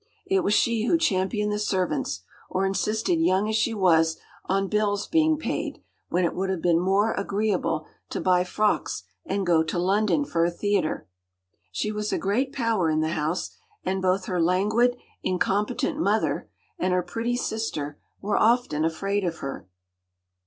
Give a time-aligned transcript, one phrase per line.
[0.25, 5.05] It was she who championed the servants, or insisted, young as she was, on bills
[5.05, 9.77] being paid, when it would have been more agreeable to buy frocks and go to
[9.77, 11.07] London for a theatre.
[11.71, 13.51] She was a great power in the house,
[13.83, 16.49] and both her languid, incompetent mother,
[16.79, 19.67] and her pretty sister were often afraid of her.